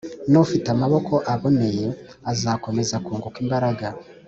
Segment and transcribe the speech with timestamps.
[0.31, 1.85] n’ufite amaboko aboneye
[2.31, 3.87] azakomeza kunguka imbaraga